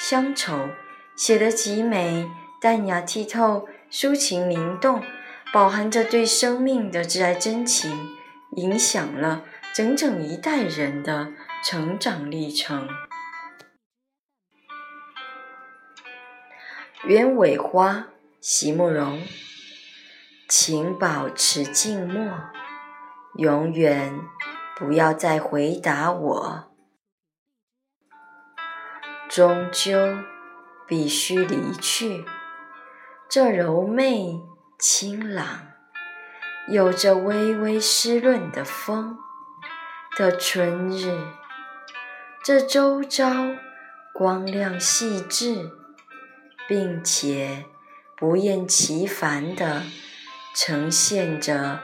[0.00, 0.70] 乡愁
[1.14, 2.26] 写得极美，
[2.58, 5.04] 淡雅剔透，抒情灵动，
[5.52, 8.08] 饱含着对生命的挚爱真情，
[8.56, 12.88] 影响了整整一代人的成长历程。
[17.04, 18.08] 鸢尾花，
[18.40, 19.22] 席慕容，
[20.48, 22.26] 请保持静默，
[23.34, 24.18] 永远
[24.78, 26.69] 不要再回答我。
[29.30, 29.96] 终究
[30.88, 32.24] 必须离去。
[33.28, 34.42] 这柔媚、
[34.76, 35.68] 清朗、
[36.68, 39.16] 有着微微湿润的风
[40.18, 41.16] 的春日，
[42.42, 43.30] 这周遭
[44.12, 45.70] 光亮细致，
[46.66, 47.66] 并且
[48.16, 49.84] 不厌其烦地
[50.56, 51.78] 呈现着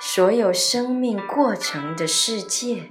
[0.00, 2.90] 所有生命过程的世界。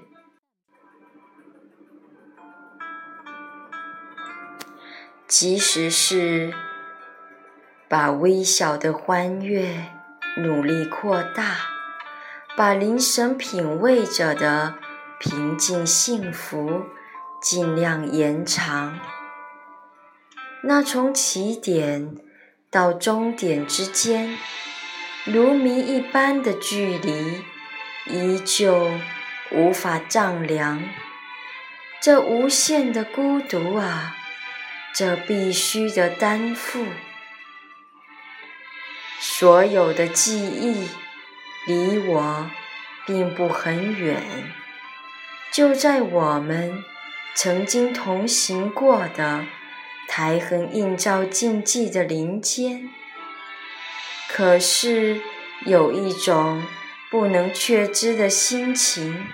[5.28, 6.54] 即使是
[7.90, 9.88] 把微小的欢悦
[10.38, 11.58] 努力扩大，
[12.56, 14.76] 把灵神品味着的
[15.20, 16.86] 平静幸福
[17.42, 18.98] 尽量延长，
[20.64, 22.16] 那从起点
[22.72, 24.38] 到终点之间
[25.26, 27.44] 如谜一般的距离，
[28.06, 28.92] 依旧
[29.52, 30.82] 无法丈量。
[32.02, 34.16] 这无限的孤独啊！
[34.98, 36.88] 这必须的担负，
[39.20, 40.88] 所有的记忆
[41.68, 42.50] 离我
[43.06, 44.52] 并不很远，
[45.52, 46.84] 就在我们
[47.36, 49.46] 曾经同行过的
[50.08, 52.90] 台痕映照静寂的林间。
[54.28, 55.22] 可是
[55.68, 56.66] 有一种
[57.12, 59.28] 不能确知的心情，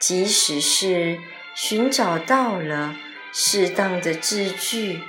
[0.00, 1.20] 即使是
[1.54, 2.96] 寻找到了。
[3.32, 5.00] 适当的字句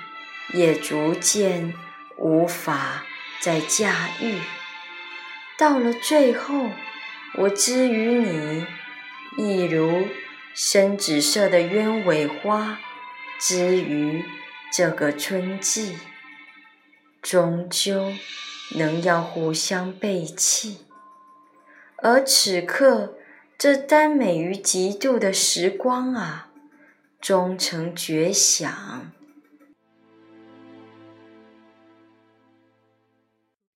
[0.53, 1.73] 也逐渐
[2.17, 3.03] 无法
[3.41, 4.39] 再驾驭，
[5.57, 6.69] 到了最后，
[7.35, 8.65] 我之于你，
[9.37, 10.07] 亦如
[10.53, 12.79] 深紫色的鸢尾花
[13.39, 14.23] 之于
[14.71, 15.97] 这个春季，
[17.21, 18.13] 终究
[18.77, 20.85] 能要互相背弃。
[21.97, 23.15] 而此刻，
[23.57, 26.52] 这耽美于极度的时光啊！
[27.23, 29.13] 终成绝响。